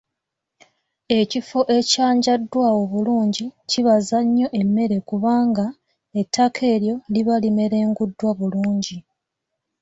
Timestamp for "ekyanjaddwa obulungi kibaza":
1.77-4.17